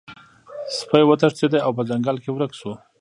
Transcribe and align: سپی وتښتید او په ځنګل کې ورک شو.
سپی 0.77 1.03
وتښتید 1.05 1.53
او 1.65 1.71
په 1.77 1.83
ځنګل 1.89 2.15
کې 2.23 2.29
ورک 2.31 2.51
شو. 2.59 2.73